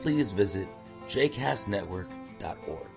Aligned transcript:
please 0.00 0.32
visit 0.32 0.68
jcastnetwork.org. 1.06 2.88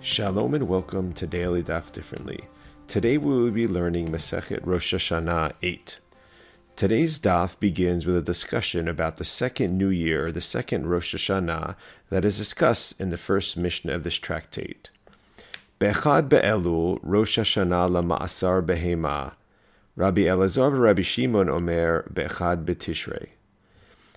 Shalom 0.00 0.54
and 0.54 0.68
welcome 0.68 1.12
to 1.14 1.26
Daily 1.26 1.62
Daf 1.62 1.92
Differently. 1.92 2.40
Today 2.86 3.18
we 3.18 3.32
will 3.32 3.50
be 3.50 3.66
learning 3.66 4.08
Masechet 4.08 4.64
Rosh 4.64 4.94
Hashanah 4.94 5.54
8. 5.62 5.98
Today's 6.76 7.18
daf 7.18 7.58
begins 7.58 8.04
with 8.04 8.16
a 8.16 8.22
discussion 8.22 8.86
about 8.86 9.16
the 9.16 9.24
second 9.24 9.78
new 9.78 9.88
year, 9.88 10.30
the 10.30 10.42
second 10.42 10.86
Rosh 10.86 11.14
Hashanah, 11.14 11.74
that 12.10 12.24
is 12.24 12.36
discussed 12.36 13.00
in 13.00 13.08
the 13.08 13.16
first 13.16 13.56
Mishnah 13.56 13.94
of 13.94 14.02
this 14.02 14.16
tractate. 14.16 14.90
Bechad 15.80 16.28
be'elul 16.28 16.98
Rosh 17.02 17.38
Hashanah 17.38 17.90
la 17.90 18.02
ma'asar 18.02 18.60
behema. 18.64 19.32
Rabbi 19.96 20.22
Elazar 20.22 20.78
Rabbi 20.78 21.02
Shimon 21.02 21.48
Omer 21.48 22.10
Bechad 22.12 22.66
betishrei. 22.66 23.28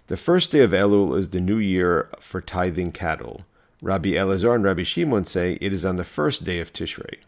The 0.09 0.17
first 0.17 0.51
day 0.51 0.61
of 0.61 0.71
Elul 0.71 1.15
is 1.15 1.29
the 1.29 1.39
new 1.39 1.59
year 1.59 2.09
for 2.19 2.41
tithing 2.41 2.93
cattle. 2.93 3.45
Rabbi 3.79 4.13
Elazar 4.13 4.55
and 4.55 4.63
Rabbi 4.63 4.81
Shimon 4.81 5.27
say 5.27 5.59
it 5.61 5.71
is 5.71 5.85
on 5.85 5.97
the 5.97 6.03
first 6.03 6.43
day 6.43 6.59
of 6.59 6.73
Tishrei. 6.73 7.19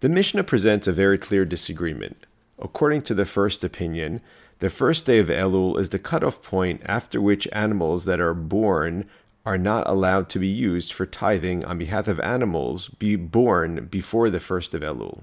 The 0.00 0.10
Mishnah 0.10 0.44
presents 0.44 0.86
a 0.86 0.92
very 0.92 1.16
clear 1.16 1.46
disagreement. 1.46 2.26
According 2.58 3.00
to 3.02 3.14
the 3.14 3.24
first 3.24 3.64
opinion, 3.64 4.20
the 4.58 4.68
first 4.68 5.06
day 5.06 5.18
of 5.18 5.28
Elul 5.28 5.78
is 5.78 5.88
the 5.88 5.98
cutoff 5.98 6.42
point 6.42 6.82
after 6.84 7.22
which 7.22 7.48
animals 7.52 8.04
that 8.04 8.20
are 8.20 8.34
born 8.34 9.08
are 9.46 9.56
not 9.56 9.88
allowed 9.88 10.28
to 10.28 10.38
be 10.38 10.48
used 10.48 10.92
for 10.92 11.06
tithing 11.06 11.64
on 11.64 11.78
behalf 11.78 12.06
of 12.06 12.20
animals 12.20 12.90
be 12.90 13.16
born 13.16 13.86
before 13.86 14.28
the 14.28 14.40
first 14.40 14.74
of 14.74 14.82
Elul. 14.82 15.22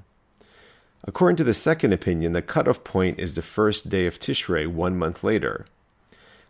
According 1.03 1.35
to 1.35 1.43
the 1.43 1.53
second 1.53 1.93
opinion, 1.93 2.31
the 2.31 2.41
cutoff 2.41 2.83
point 2.83 3.19
is 3.19 3.35
the 3.35 3.43
first 3.43 3.89
day 3.89 4.07
of 4.07 4.17
Tishrei 4.17 4.65
one 4.65 4.97
month 4.97 5.23
later. 5.23 5.67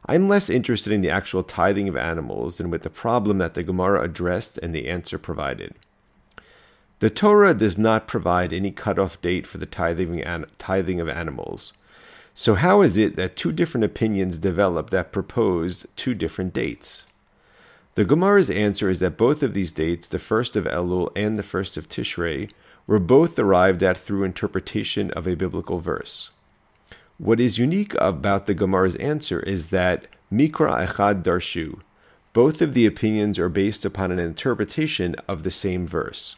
I'm 0.05 0.28
less 0.28 0.50
interested 0.50 0.94
in 0.94 1.02
the 1.02 1.09
actual 1.09 1.44
tithing 1.44 1.89
of 1.89 1.97
animals 1.97 2.58
than 2.58 2.69
with 2.69 2.83
the 2.83 2.89
problem 2.89 3.38
that 3.39 3.53
the 3.53 3.64
Gemara 3.64 4.03
addressed 4.03 4.58
and 4.59 4.73
the 4.73 4.88
answer 4.88 5.17
provided. 5.17 5.75
The 7.00 7.09
Torah 7.09 7.53
does 7.53 7.78
not 7.78 8.08
provide 8.08 8.52
any 8.52 8.72
cutoff 8.72 9.22
date 9.22 9.47
for 9.47 9.58
the 9.58 9.66
tithing, 9.66 10.22
of 10.22 11.09
animals. 11.09 11.73
So, 12.33 12.55
how 12.55 12.81
is 12.81 12.97
it 12.97 13.16
that 13.16 13.36
two 13.36 13.52
different 13.52 13.86
opinions 13.86 14.38
developed 14.38 14.92
that 14.92 15.11
proposed 15.11 15.86
two 15.95 16.14
different 16.14 16.53
dates? 16.53 17.05
The 17.95 18.05
Gemara's 18.05 18.50
answer 18.50 18.89
is 18.89 19.00
that 19.00 19.17
both 19.17 19.44
of 19.44 19.53
these 19.53 19.72
dates, 19.72 20.08
the 20.08 20.20
first 20.20 20.55
of 20.55 20.66
Elul 20.66 21.11
and 21.16 21.38
the 21.38 21.44
first 21.44 21.75
of 21.75 21.89
Tishrei, 21.89 22.50
were 22.88 23.00
both 23.00 23.38
arrived 23.38 23.83
at 23.83 23.97
through 23.97 24.23
interpretation 24.23 25.11
of 25.11 25.27
a 25.27 25.36
biblical 25.36 25.80
verse. 25.80 26.31
What 27.19 27.41
is 27.41 27.57
unique 27.57 27.95
about 27.95 28.45
the 28.45 28.55
Gemara's 28.55 28.95
answer 28.95 29.41
is 29.41 29.71
that 29.71 30.07
Mikra 30.31 30.87
Echad 30.87 31.21
Darshu, 31.21 31.81
both 32.31 32.61
of 32.61 32.73
the 32.73 32.85
opinions 32.85 33.37
are 33.37 33.49
based 33.49 33.83
upon 33.83 34.13
an 34.13 34.19
interpretation 34.19 35.17
of 35.27 35.43
the 35.43 35.51
same 35.51 35.85
verse. 35.85 36.37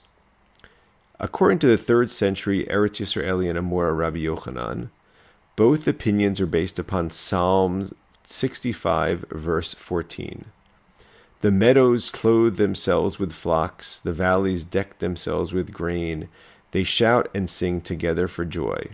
According 1.19 1.59
to 1.59 1.67
the 1.67 1.77
3rd 1.77 2.09
century 2.09 2.65
Eretz 2.65 2.99
Yisraelian 2.99 3.59
Amora 3.59 3.95
Rabbi 3.95 4.21
Yochanan, 4.21 4.89
both 5.55 5.87
opinions 5.87 6.41
are 6.41 6.47
based 6.47 6.79
upon 6.79 7.11
Psalm 7.11 7.91
65, 8.23 9.25
verse 9.29 9.75
14. 9.75 10.45
The 11.41 11.51
meadows 11.51 12.09
clothe 12.09 12.57
themselves 12.57 13.19
with 13.19 13.33
flocks, 13.33 13.99
the 13.99 14.13
valleys 14.13 14.63
deck 14.63 14.97
themselves 14.97 15.53
with 15.53 15.71
grain, 15.71 16.27
they 16.71 16.83
shout 16.83 17.29
and 17.35 17.47
sing 17.47 17.81
together 17.81 18.27
for 18.27 18.45
joy. 18.45 18.87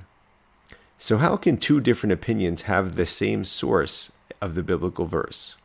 So, 1.00 1.18
how 1.18 1.38
can 1.38 1.58
two 1.58 1.80
different 1.80 2.14
opinions 2.14 2.64
have 2.64 2.96
the 2.96 3.06
same 3.06 3.44
source 3.44 4.12
of 4.42 4.56
the 4.56 4.64
biblical 4.64 5.06
verse? 5.06 5.56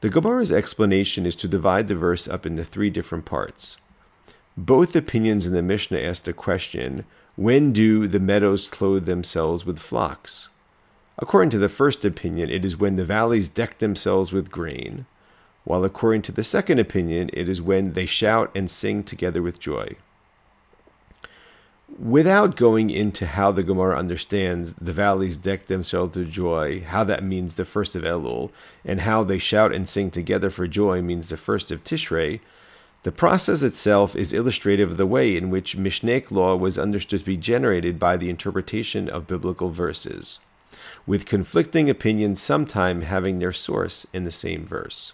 The 0.00 0.08
Gemara's 0.08 0.50
explanation 0.50 1.26
is 1.26 1.36
to 1.36 1.48
divide 1.48 1.86
the 1.86 1.94
verse 1.94 2.26
up 2.26 2.46
into 2.46 2.64
three 2.64 2.88
different 2.88 3.26
parts. 3.26 3.76
Both 4.56 4.96
opinions 4.96 5.46
in 5.46 5.52
the 5.52 5.62
Mishnah 5.62 5.98
ask 5.98 6.24
the 6.24 6.32
question 6.32 7.04
when 7.36 7.72
do 7.72 8.08
the 8.08 8.20
meadows 8.20 8.68
clothe 8.68 9.04
themselves 9.04 9.66
with 9.66 9.78
flocks? 9.78 10.48
According 11.18 11.50
to 11.50 11.58
the 11.58 11.68
first 11.68 12.02
opinion, 12.02 12.48
it 12.48 12.64
is 12.64 12.76
when 12.76 12.96
the 12.96 13.04
valleys 13.04 13.50
deck 13.50 13.78
themselves 13.78 14.32
with 14.32 14.50
grain, 14.50 15.04
while 15.64 15.84
according 15.84 16.22
to 16.22 16.32
the 16.32 16.42
second 16.42 16.78
opinion, 16.78 17.28
it 17.34 17.50
is 17.50 17.60
when 17.60 17.92
they 17.92 18.06
shout 18.06 18.50
and 18.54 18.70
sing 18.70 19.04
together 19.04 19.42
with 19.42 19.60
joy 19.60 19.96
without 21.98 22.56
going 22.56 22.90
into 22.90 23.26
how 23.26 23.52
the 23.52 23.62
Gemara 23.62 23.98
understands 23.98 24.74
the 24.74 24.92
valleys 24.92 25.36
deck 25.36 25.66
themselves 25.66 26.16
with 26.16 26.30
joy, 26.30 26.82
how 26.86 27.04
that 27.04 27.22
means 27.22 27.56
the 27.56 27.64
first 27.64 27.94
of 27.94 28.02
Elul, 28.02 28.50
and 28.84 29.00
how 29.00 29.22
they 29.24 29.38
shout 29.38 29.74
and 29.74 29.88
sing 29.88 30.10
together 30.10 30.50
for 30.50 30.66
joy 30.66 31.02
means 31.02 31.28
the 31.28 31.36
first 31.36 31.70
of 31.70 31.84
Tishrei, 31.84 32.40
the 33.02 33.12
process 33.12 33.62
itself 33.62 34.14
is 34.14 34.32
illustrative 34.32 34.92
of 34.92 34.96
the 34.96 35.06
way 35.06 35.36
in 35.36 35.50
which 35.50 35.76
Mishnaic 35.76 36.30
law 36.30 36.54
was 36.54 36.78
understood 36.78 37.20
to 37.20 37.26
be 37.26 37.36
generated 37.36 37.98
by 37.98 38.16
the 38.16 38.30
interpretation 38.30 39.08
of 39.08 39.26
biblical 39.26 39.70
verses, 39.70 40.38
with 41.04 41.26
conflicting 41.26 41.90
opinions 41.90 42.40
sometime 42.40 43.02
having 43.02 43.38
their 43.40 43.52
source 43.52 44.06
in 44.12 44.24
the 44.24 44.30
same 44.30 44.64
verse. 44.64 45.12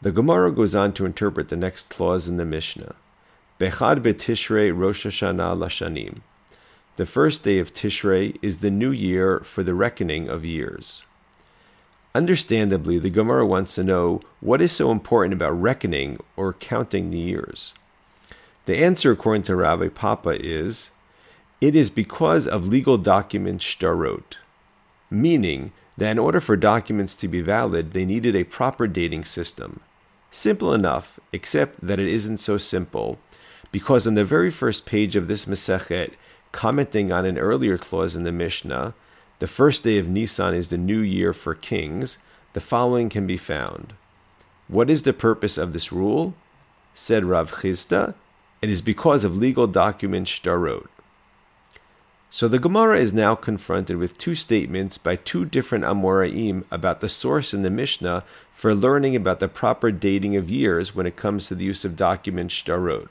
The 0.00 0.10
Gemara 0.10 0.50
goes 0.50 0.74
on 0.74 0.92
to 0.94 1.06
interpret 1.06 1.48
the 1.48 1.56
next 1.56 1.90
clause 1.90 2.28
in 2.28 2.38
the 2.38 2.44
Mishnah. 2.44 2.96
Bechad 3.62 4.00
betishrei 4.00 4.76
Rosh 4.76 5.06
Hashanah 5.06 5.56
Lashanim. 5.56 6.22
The 6.96 7.06
first 7.06 7.44
day 7.44 7.60
of 7.60 7.72
Tishrei 7.72 8.36
is 8.42 8.58
the 8.58 8.72
new 8.72 8.90
year 8.90 9.38
for 9.44 9.62
the 9.62 9.72
reckoning 9.72 10.28
of 10.28 10.44
years. 10.44 11.04
Understandably, 12.12 12.98
the 12.98 13.08
Gemara 13.08 13.46
wants 13.46 13.76
to 13.76 13.84
know 13.84 14.20
what 14.40 14.60
is 14.60 14.72
so 14.72 14.90
important 14.90 15.34
about 15.34 15.52
reckoning 15.52 16.18
or 16.36 16.52
counting 16.52 17.12
the 17.12 17.20
years. 17.20 17.72
The 18.64 18.82
answer, 18.82 19.12
according 19.12 19.44
to 19.44 19.54
Rabbi 19.54 19.90
Papa, 19.90 20.44
is 20.44 20.90
it 21.60 21.76
is 21.76 21.88
because 21.88 22.48
of 22.48 22.66
legal 22.66 22.98
documents 22.98 23.64
shtarot, 23.64 24.38
meaning 25.08 25.70
that 25.98 26.10
in 26.10 26.18
order 26.18 26.40
for 26.40 26.56
documents 26.56 27.14
to 27.14 27.28
be 27.28 27.40
valid, 27.40 27.92
they 27.92 28.04
needed 28.04 28.34
a 28.34 28.42
proper 28.42 28.88
dating 28.88 29.22
system. 29.22 29.78
Simple 30.32 30.74
enough, 30.74 31.20
except 31.32 31.86
that 31.86 32.00
it 32.00 32.08
isn't 32.08 32.38
so 32.38 32.58
simple, 32.58 33.20
because 33.72 34.06
on 34.06 34.14
the 34.14 34.24
very 34.24 34.50
first 34.50 34.86
page 34.86 35.16
of 35.16 35.26
this 35.26 35.46
Masechet, 35.46 36.12
commenting 36.52 37.10
on 37.10 37.24
an 37.24 37.38
earlier 37.38 37.78
clause 37.78 38.14
in 38.14 38.24
the 38.24 38.30
Mishnah, 38.30 38.94
the 39.38 39.46
first 39.46 39.82
day 39.82 39.98
of 39.98 40.06
Nisan 40.06 40.54
is 40.54 40.68
the 40.68 40.78
new 40.78 41.00
year 41.00 41.32
for 41.32 41.54
kings, 41.54 42.18
the 42.52 42.60
following 42.60 43.08
can 43.08 43.26
be 43.26 43.38
found. 43.38 43.94
What 44.68 44.90
is 44.90 45.02
the 45.02 45.12
purpose 45.12 45.58
of 45.58 45.72
this 45.72 45.90
rule? 45.90 46.34
Said 46.94 47.24
Rav 47.24 47.50
Chisda, 47.50 48.14
it 48.60 48.68
is 48.68 48.82
because 48.82 49.24
of 49.24 49.36
legal 49.36 49.66
document 49.66 50.28
shtarot. 50.28 50.86
So 52.30 52.48
the 52.48 52.58
Gemara 52.58 52.98
is 52.98 53.12
now 53.12 53.34
confronted 53.34 53.96
with 53.96 54.16
two 54.16 54.34
statements 54.34 54.96
by 54.96 55.16
two 55.16 55.44
different 55.44 55.84
Amoraim 55.84 56.64
about 56.70 57.00
the 57.00 57.08
source 57.08 57.52
in 57.52 57.62
the 57.62 57.70
Mishnah 57.70 58.24
for 58.54 58.74
learning 58.74 59.16
about 59.16 59.40
the 59.40 59.48
proper 59.48 59.90
dating 59.90 60.36
of 60.36 60.48
years 60.48 60.94
when 60.94 61.06
it 61.06 61.16
comes 61.16 61.46
to 61.46 61.54
the 61.54 61.64
use 61.64 61.84
of 61.84 61.96
document 61.96 62.50
shtarot. 62.50 63.08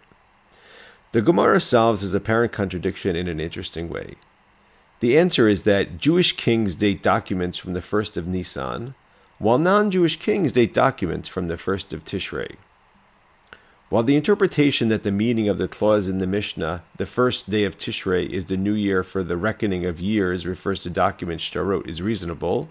The 1.13 1.21
Gemara 1.21 1.59
solves 1.59 2.01
this 2.01 2.13
apparent 2.13 2.53
contradiction 2.53 3.15
in 3.15 3.27
an 3.27 3.39
interesting 3.39 3.89
way. 3.89 4.15
The 5.01 5.17
answer 5.17 5.49
is 5.49 5.63
that 5.63 5.97
Jewish 5.97 6.37
kings 6.37 6.75
date 6.75 7.03
documents 7.03 7.57
from 7.57 7.73
the 7.73 7.81
first 7.81 8.15
of 8.15 8.27
Nisan, 8.27 8.95
while 9.37 9.57
non 9.57 9.91
Jewish 9.91 10.17
kings 10.17 10.53
date 10.53 10.73
documents 10.73 11.27
from 11.27 11.47
the 11.47 11.57
first 11.57 11.93
of 11.93 12.05
Tishrei. 12.05 12.55
While 13.89 14.03
the 14.03 14.15
interpretation 14.15 14.87
that 14.87 15.03
the 15.03 15.11
meaning 15.11 15.49
of 15.49 15.57
the 15.57 15.67
clause 15.67 16.07
in 16.07 16.19
the 16.19 16.27
Mishnah, 16.27 16.83
the 16.95 17.05
first 17.05 17.49
day 17.49 17.65
of 17.65 17.77
Tishrei 17.77 18.29
is 18.29 18.45
the 18.45 18.55
new 18.55 18.73
year 18.73 19.03
for 19.03 19.21
the 19.21 19.35
reckoning 19.35 19.85
of 19.85 19.99
years, 19.99 20.45
refers 20.45 20.81
to 20.83 20.89
documents 20.89 21.43
shtarot, 21.43 21.89
is 21.89 22.01
reasonable, 22.01 22.69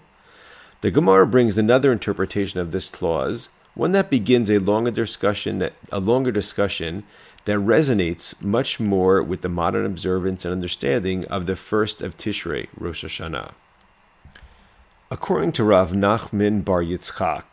the 0.81 0.89
Gemara 0.89 1.27
brings 1.27 1.59
another 1.59 1.91
interpretation 1.91 2.59
of 2.59 2.71
this 2.71 2.89
clause, 2.89 3.49
one 3.73 3.91
that 3.93 4.09
begins 4.09 4.49
a 4.49 4.59
longer 4.59 4.91
discussion 4.91 5.59
that 5.59 5.73
a 5.91 5.99
longer 5.99 6.31
discussion 6.31 7.03
that 7.45 7.57
resonates 7.57 8.39
much 8.41 8.79
more 8.79 9.23
with 9.23 9.41
the 9.41 9.49
modern 9.49 9.85
observance 9.85 10.45
and 10.45 10.51
understanding 10.51 11.25
of 11.25 11.45
the 11.45 11.55
first 11.55 12.01
of 12.01 12.17
Tishrei, 12.17 12.67
Rosh 12.77 13.03
Hashanah. 13.03 13.53
According 15.09 15.51
to 15.53 15.63
Rav 15.63 15.91
Nachman 15.91 16.63
Bar 16.63 16.83
Yitzchak, 16.83 17.43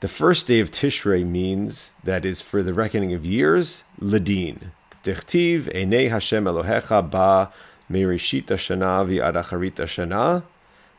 The 0.00 0.08
first 0.08 0.48
day 0.48 0.58
of 0.60 0.70
Tishrei 0.70 1.24
means 1.24 1.92
that 2.02 2.24
is 2.24 2.40
for 2.40 2.62
the 2.62 2.74
reckoning 2.74 3.14
of 3.14 3.24
years, 3.24 3.84
Ladin. 3.98 4.72
Dichtiv 5.04 5.72
Enei 5.74 6.10
Hashem 6.10 6.44
Elohecha 6.44 7.08
Ba 7.08 7.52
Mereshit 7.90 8.46
Hashana 8.46 9.06
V'Adacharit 9.06 9.74
Hashana 9.74 10.42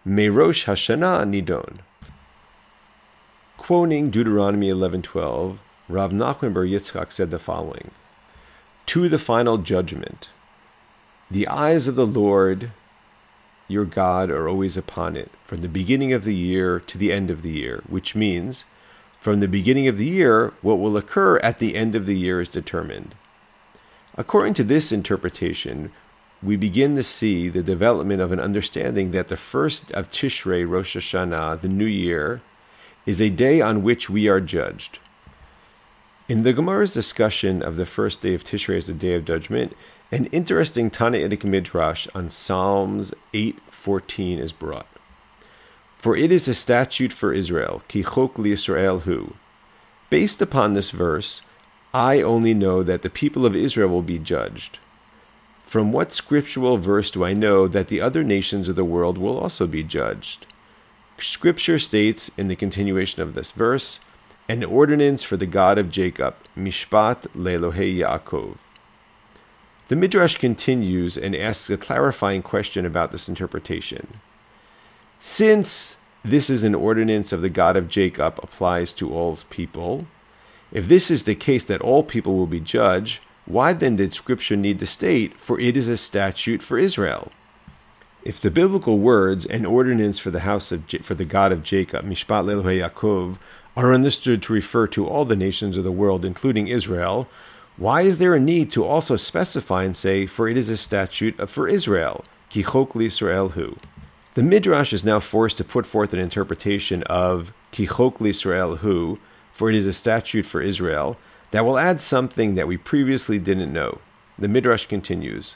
Merosh 0.08 0.66
Hashana 0.66 1.24
Nidon. 1.28 1.80
Quoting 3.64 4.10
Deuteronomy 4.10 4.70
11:12, 4.70 5.60
Rav 5.88 6.12
Nachman 6.12 6.54
Bar 6.54 6.66
Yitzchak 6.66 7.14
said 7.14 7.32
the 7.32 7.40
following: 7.40 7.92
To 8.88 9.08
the 9.08 9.18
final 9.18 9.58
judgment, 9.58 10.28
the 11.32 11.48
eyes 11.48 11.88
of 11.88 11.96
the 11.96 12.06
Lord 12.06 12.72
your 13.70 13.86
God 13.86 14.30
are 14.30 14.50
always 14.50 14.76
upon 14.76 15.16
it, 15.16 15.32
from 15.46 15.62
the 15.62 15.70
beginning 15.70 16.12
of 16.12 16.26
the 16.26 16.36
year 16.36 16.82
to 16.82 16.98
the 16.98 17.14
end 17.14 17.32
of 17.32 17.42
the 17.42 17.52
year, 17.52 17.82
which 17.88 18.16
means 18.16 18.66
from 19.22 19.40
the 19.40 19.48
beginning 19.48 19.88
of 19.88 19.98
the 19.98 20.08
year, 20.08 20.52
what 20.62 20.78
will 20.78 20.98
occur 20.98 21.38
at 21.38 21.60
the 21.60 21.76
end 21.76 21.96
of 21.96 22.06
the 22.06 22.18
year 22.18 22.42
is 22.42 22.50
determined. 22.50 23.16
According 24.18 24.56
to 24.56 24.66
this 24.66 24.92
interpretation, 24.92 25.94
we 26.42 26.58
begin 26.58 26.98
to 26.98 27.04
see 27.04 27.48
the 27.48 27.64
development 27.64 28.20
of 28.20 28.34
an 28.34 28.42
understanding 28.42 29.12
that 29.12 29.30
the 29.30 29.38
first 29.38 29.90
of 29.94 30.12
Tishrei, 30.12 30.70
Rosh 30.70 30.98
Hashanah, 30.98 31.62
the 31.62 31.70
new 31.70 31.86
year, 31.86 32.42
is 33.06 33.22
a 33.22 33.30
day 33.30 33.62
on 33.62 33.84
which 33.84 34.10
we 34.10 34.28
are 34.28 34.40
judged. 34.40 35.00
In 36.30 36.44
the 36.44 36.54
Gemara's 36.54 36.94
discussion 36.94 37.62
of 37.62 37.76
the 37.76 37.86
first 37.86 38.22
day 38.22 38.34
of 38.34 38.44
Tishrei 38.44 38.78
as 38.78 38.88
the 38.88 38.94
day 38.94 39.14
of 39.16 39.26
judgment, 39.26 39.76
an 40.12 40.28
interesting 40.28 40.90
Tannaitic 40.90 41.44
midrash 41.44 42.08
on 42.16 42.30
Psalms 42.30 43.14
8:14 43.34 44.40
is 44.40 44.54
brought. 44.54 44.88
For 45.98 46.16
it 46.16 46.32
is 46.32 46.48
a 46.48 46.54
statute 46.54 47.12
for 47.12 47.34
Israel, 47.34 47.82
ki 47.88 48.04
chok 48.04 48.40
Israel 48.40 49.02
hu. 49.02 49.34
Based 50.10 50.42
upon 50.42 50.74
this 50.74 50.92
verse, 50.92 51.42
I 51.94 52.22
only 52.22 52.54
know 52.54 52.84
that 52.84 53.02
the 53.02 53.10
people 53.10 53.46
of 53.46 53.56
Israel 53.56 53.90
will 53.90 54.02
be 54.02 54.20
judged. 54.20 54.80
From 55.62 55.92
what 55.92 56.14
scriptural 56.14 56.78
verse 56.78 57.12
do 57.12 57.26
I 57.26 57.34
know 57.34 57.68
that 57.68 57.88
the 57.90 58.00
other 58.00 58.24
nations 58.24 58.70
of 58.70 58.76
the 58.76 58.86
world 58.86 59.18
will 59.18 59.38
also 59.38 59.68
be 59.68 59.84
judged? 59.84 60.46
Scripture 61.18 61.80
states 61.80 62.32
in 62.38 62.48
the 62.48 62.56
continuation 62.56 63.22
of 63.22 63.34
this 63.34 63.52
verse, 63.52 64.00
an 64.50 64.64
ordinance 64.64 65.24
for 65.24 65.38
the 65.38 65.46
God 65.46 65.78
of 65.78 65.90
Jacob, 65.90 66.36
Mishpat 66.58 67.28
Leelohe 67.36 67.98
Yaakov. 67.98 68.58
The 69.88 69.96
Midrash 69.96 70.38
continues 70.38 71.18
and 71.18 71.36
asks 71.36 71.70
a 71.70 71.78
clarifying 71.78 72.42
question 72.42 72.86
about 72.86 73.12
this 73.12 73.30
interpretation. 73.30 74.08
Since 75.20 75.98
this 76.24 76.50
is 76.50 76.64
an 76.64 76.76
ordinance 76.76 77.32
of 77.32 77.42
the 77.42 77.50
God 77.50 77.78
of 77.78 77.90
Jacob 77.90 78.40
applies 78.42 78.92
to 78.94 79.14
all 79.14 79.38
people, 79.50 80.08
if 80.72 80.88
this 80.88 81.12
is 81.12 81.26
the 81.26 81.36
case 81.36 81.64
that 81.66 81.82
all 81.82 82.04
people 82.04 82.36
will 82.36 82.48
be 82.48 82.60
judged, 82.60 83.22
why 83.46 83.74
then 83.74 83.98
did 83.98 84.14
Scripture 84.14 84.56
need 84.56 84.80
to 84.80 84.86
state, 84.86 85.40
for 85.40 85.60
it 85.60 85.78
is 85.78 85.88
a 85.88 85.98
statute 85.98 86.64
for 86.64 86.78
Israel? 86.78 87.32
If 88.26 88.40
the 88.40 88.52
biblical 88.52 89.00
words, 89.00 89.46
an 89.46 89.66
ordinance 89.66 90.18
for 90.18 90.32
the 90.32 90.42
house 90.42 90.72
of 90.72 90.86
for 91.04 91.14
the 91.14 91.26
God 91.26 91.52
of 91.52 91.62
Jacob, 91.62 92.06
Mishpat 92.06 92.46
Leelohe 92.46 92.80
Yaakov, 92.80 93.38
are 93.76 93.94
understood 93.94 94.42
to 94.44 94.54
refer 94.54 94.88
to 94.88 95.06
all 95.06 95.26
the 95.26 95.36
nations 95.36 95.76
of 95.76 95.84
the 95.84 95.92
world, 95.92 96.24
including 96.24 96.68
Israel, 96.68 97.28
why 97.76 98.04
is 98.04 98.20
there 98.20 98.36
a 98.36 98.40
need 98.40 98.72
to 98.72 98.86
also 98.86 99.16
specify 99.16 99.84
and 99.84 99.98
say, 99.98 100.26
for 100.26 100.48
it 100.48 100.56
is 100.56 100.70
a 100.70 100.78
statute 100.78 101.50
for 101.50 101.68
Israel, 101.68 102.24
ki 102.50 102.64
chok 102.64 102.96
Israel 102.96 103.50
hu? 103.50 103.78
The 104.36 104.44
Midrash 104.44 104.94
is 104.94 105.04
now 105.04 105.20
forced 105.20 105.58
to 105.58 105.64
put 105.64 105.86
forth 105.86 106.14
an 106.14 106.20
interpretation 106.20 107.04
of 107.04 107.52
ki 107.72 107.88
chok 107.88 108.22
Israel 108.22 108.78
hu, 108.78 109.20
for 109.52 109.70
it 109.70 109.76
is 109.76 109.86
a 109.86 109.92
statute 109.92 110.46
for 110.46 110.62
Israel, 110.62 111.18
that 111.52 111.66
will 111.66 111.78
add 111.78 112.00
something 112.00 112.56
that 112.56 112.68
we 112.68 112.78
previously 112.78 113.38
didn't 113.38 113.74
know. 113.74 114.00
The 114.40 114.48
Midrash 114.48 114.86
continues. 114.86 115.56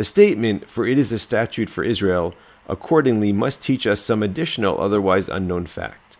The 0.00 0.04
statement, 0.04 0.66
for 0.66 0.86
it 0.86 0.96
is 0.96 1.12
a 1.12 1.18
statute 1.18 1.68
for 1.68 1.84
Israel, 1.84 2.32
accordingly 2.66 3.34
must 3.34 3.62
teach 3.62 3.86
us 3.86 4.00
some 4.00 4.22
additional, 4.22 4.80
otherwise 4.80 5.28
unknown 5.28 5.66
fact. 5.66 6.16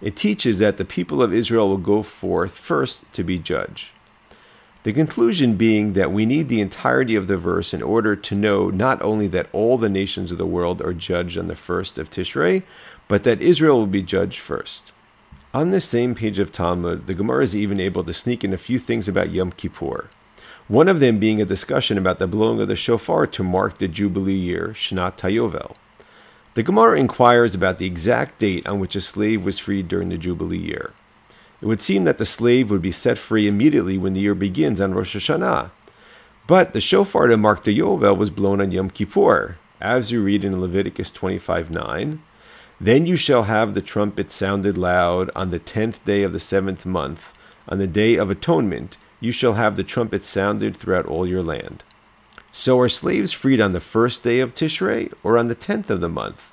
It 0.00 0.14
teaches 0.14 0.60
that 0.60 0.76
the 0.76 0.84
people 0.84 1.20
of 1.20 1.34
Israel 1.34 1.68
will 1.68 1.78
go 1.78 2.04
forth 2.04 2.56
first 2.56 3.12
to 3.12 3.24
be 3.24 3.40
judged. 3.40 3.88
The 4.84 4.92
conclusion 4.92 5.56
being 5.56 5.94
that 5.94 6.12
we 6.12 6.26
need 6.26 6.48
the 6.48 6.60
entirety 6.60 7.16
of 7.16 7.26
the 7.26 7.36
verse 7.36 7.74
in 7.74 7.82
order 7.82 8.14
to 8.14 8.34
know 8.36 8.70
not 8.70 9.02
only 9.02 9.26
that 9.26 9.48
all 9.52 9.78
the 9.78 9.88
nations 9.88 10.30
of 10.30 10.38
the 10.38 10.46
world 10.46 10.80
are 10.80 10.94
judged 10.94 11.36
on 11.36 11.48
the 11.48 11.56
first 11.56 11.98
of 11.98 12.10
Tishrei, 12.10 12.62
but 13.08 13.24
that 13.24 13.42
Israel 13.42 13.78
will 13.78 13.88
be 13.88 14.00
judged 14.00 14.38
first. 14.38 14.92
On 15.52 15.72
this 15.72 15.84
same 15.84 16.14
page 16.14 16.38
of 16.38 16.52
Talmud, 16.52 17.08
the 17.08 17.14
Gemara 17.14 17.42
is 17.42 17.56
even 17.56 17.80
able 17.80 18.04
to 18.04 18.14
sneak 18.14 18.44
in 18.44 18.52
a 18.52 18.56
few 18.56 18.78
things 18.78 19.08
about 19.08 19.30
Yom 19.30 19.50
Kippur 19.50 20.08
one 20.68 20.88
of 20.88 21.00
them 21.00 21.18
being 21.18 21.42
a 21.42 21.46
discussion 21.46 21.98
about 21.98 22.18
the 22.18 22.26
blowing 22.26 22.60
of 22.60 22.68
the 22.68 22.76
shofar 22.76 23.26
to 23.26 23.42
mark 23.42 23.78
the 23.78 23.88
Jubilee 23.88 24.32
year, 24.32 24.68
Shnat 24.68 25.18
Hayovel. 25.18 25.76
The 26.54 26.62
Gemara 26.62 26.98
inquires 26.98 27.54
about 27.54 27.78
the 27.78 27.86
exact 27.86 28.38
date 28.38 28.66
on 28.66 28.80
which 28.80 28.96
a 28.96 29.00
slave 29.00 29.44
was 29.44 29.58
freed 29.58 29.88
during 29.88 30.08
the 30.08 30.16
Jubilee 30.16 30.56
year. 30.56 30.92
It 31.60 31.66
would 31.66 31.82
seem 31.82 32.04
that 32.04 32.18
the 32.18 32.24
slave 32.24 32.70
would 32.70 32.80
be 32.80 32.92
set 32.92 33.18
free 33.18 33.46
immediately 33.46 33.98
when 33.98 34.14
the 34.14 34.20
year 34.20 34.34
begins 34.34 34.80
on 34.80 34.94
Rosh 34.94 35.16
Hashanah. 35.16 35.70
But 36.46 36.72
the 36.72 36.80
shofar 36.80 37.26
to 37.26 37.36
mark 37.36 37.64
the 37.64 37.76
Yovel 37.76 38.16
was 38.16 38.30
blown 38.30 38.60
on 38.60 38.70
Yom 38.70 38.90
Kippur, 38.90 39.56
as 39.80 40.10
you 40.10 40.22
read 40.22 40.44
in 40.44 40.60
Leviticus 40.60 41.10
25 41.10 41.70
9. 41.70 42.22
Then 42.80 43.06
you 43.06 43.16
shall 43.16 43.44
have 43.44 43.74
the 43.74 43.82
trumpet 43.82 44.30
sounded 44.30 44.78
loud 44.78 45.30
on 45.34 45.50
the 45.50 45.58
tenth 45.58 46.04
day 46.04 46.22
of 46.22 46.32
the 46.32 46.40
seventh 46.40 46.84
month, 46.86 47.32
on 47.68 47.78
the 47.78 47.86
day 47.86 48.16
of 48.16 48.30
atonement, 48.30 48.98
you 49.24 49.32
shall 49.32 49.54
have 49.54 49.76
the 49.76 49.82
trumpet 49.82 50.22
sounded 50.22 50.76
throughout 50.76 51.06
all 51.06 51.26
your 51.26 51.42
land. 51.42 51.82
So 52.52 52.78
are 52.78 52.90
slaves 52.90 53.32
freed 53.32 53.58
on 53.58 53.72
the 53.72 53.80
first 53.80 54.22
day 54.22 54.38
of 54.38 54.54
Tishrei 54.54 55.12
or 55.22 55.38
on 55.38 55.48
the 55.48 55.54
tenth 55.54 55.90
of 55.90 56.02
the 56.02 56.10
month? 56.10 56.50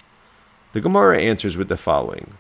The 0.72 0.80
Gemara 0.80 1.20
answers 1.20 1.58
with 1.58 1.68
the 1.68 1.76
following 1.76 2.38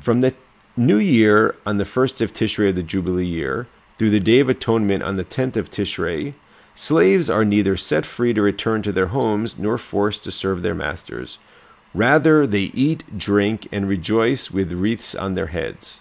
From 0.00 0.20
the 0.20 0.34
new 0.76 0.98
year 0.98 1.56
on 1.66 1.78
the 1.78 1.84
first 1.84 2.20
of 2.20 2.32
Tishrei 2.32 2.68
of 2.68 2.76
the 2.76 2.82
Jubilee 2.84 3.26
year, 3.26 3.66
through 3.96 4.10
the 4.10 4.20
day 4.20 4.38
of 4.38 4.48
atonement 4.48 5.02
on 5.02 5.16
the 5.16 5.24
tenth 5.24 5.56
of 5.56 5.68
Tishrei, 5.68 6.34
slaves 6.76 7.28
are 7.28 7.44
neither 7.44 7.76
set 7.76 8.06
free 8.06 8.32
to 8.34 8.40
return 8.40 8.82
to 8.82 8.92
their 8.92 9.08
homes 9.08 9.58
nor 9.58 9.78
forced 9.78 10.22
to 10.24 10.30
serve 10.30 10.62
their 10.62 10.76
masters. 10.76 11.40
Rather, 11.92 12.46
they 12.46 12.70
eat, 12.72 13.18
drink, 13.18 13.66
and 13.72 13.88
rejoice 13.88 14.52
with 14.52 14.72
wreaths 14.72 15.14
on 15.14 15.34
their 15.34 15.48
heads. 15.48 16.00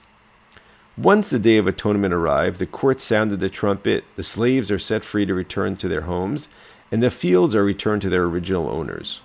Once 0.98 1.32
the 1.32 1.40
day 1.40 1.58
of 1.58 1.66
atonement 1.66 2.14
arrived, 2.14 2.60
the 2.60 2.68
court 2.68 3.02
sounded 3.02 3.40
the 3.40 3.50
trumpet, 3.50 4.04
the 4.16 4.22
slaves 4.22 4.70
are 4.70 4.78
set 4.78 5.04
free 5.04 5.26
to 5.26 5.34
return 5.34 5.76
to 5.76 5.88
their 5.88 6.02
homes, 6.02 6.50
and 6.92 7.02
the 7.02 7.10
fields 7.10 7.56
are 7.56 7.64
returned 7.64 8.00
to 8.00 8.10
their 8.10 8.26
original 8.26 8.70
owners. 8.70 9.22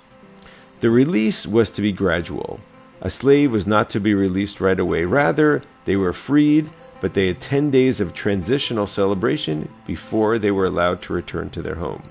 The 0.80 0.88
release 0.88 1.46
was 1.46 1.68
to 1.70 1.82
be 1.82 1.92
gradual. 1.92 2.60
A 3.02 3.10
slave 3.10 3.52
was 3.52 3.66
not 3.66 3.90
to 3.90 4.00
be 4.00 4.14
released 4.14 4.62
right 4.62 4.80
away. 4.80 5.04
Rather, 5.04 5.62
they 5.84 5.96
were 5.96 6.14
freed, 6.14 6.70
but 7.02 7.12
they 7.12 7.26
had 7.26 7.40
10 7.40 7.70
days 7.70 8.00
of 8.00 8.14
transitional 8.14 8.87
celebration 8.87 9.70
before 9.87 10.38
they 10.38 10.50
were 10.50 10.64
allowed 10.64 11.02
to 11.02 11.12
return 11.12 11.50
to 11.50 11.60
their 11.60 11.75
home. 11.75 12.02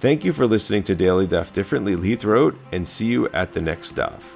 Thank 0.00 0.24
you 0.24 0.32
for 0.32 0.46
listening 0.46 0.82
to 0.84 0.96
Daily 0.96 1.28
Daf 1.28 1.52
Differently, 1.52 1.94
Lehitraot, 1.94 2.56
and 2.72 2.88
see 2.88 3.06
you 3.06 3.28
at 3.28 3.52
the 3.52 3.60
next 3.60 3.94
Daf. 3.94 4.35